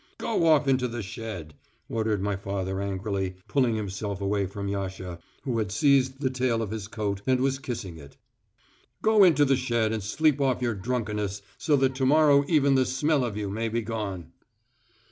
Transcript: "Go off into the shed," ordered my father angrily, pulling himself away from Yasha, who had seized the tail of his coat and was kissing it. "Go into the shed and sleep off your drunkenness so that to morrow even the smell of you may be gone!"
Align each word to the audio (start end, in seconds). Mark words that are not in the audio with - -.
"Go 0.17 0.47
off 0.47 0.67
into 0.67 0.87
the 0.87 1.03
shed," 1.03 1.53
ordered 1.87 2.23
my 2.23 2.35
father 2.35 2.81
angrily, 2.81 3.35
pulling 3.47 3.75
himself 3.75 4.19
away 4.19 4.47
from 4.47 4.67
Yasha, 4.67 5.19
who 5.43 5.59
had 5.59 5.71
seized 5.71 6.19
the 6.21 6.31
tail 6.31 6.63
of 6.63 6.71
his 6.71 6.87
coat 6.87 7.21
and 7.27 7.39
was 7.39 7.59
kissing 7.59 7.97
it. 7.99 8.17
"Go 9.03 9.23
into 9.23 9.45
the 9.45 9.55
shed 9.55 9.93
and 9.93 10.01
sleep 10.01 10.41
off 10.41 10.59
your 10.59 10.73
drunkenness 10.73 11.43
so 11.59 11.75
that 11.75 11.93
to 11.93 12.05
morrow 12.07 12.43
even 12.47 12.73
the 12.73 12.87
smell 12.87 13.23
of 13.23 13.37
you 13.37 13.47
may 13.51 13.69
be 13.69 13.83
gone!" 13.83 14.31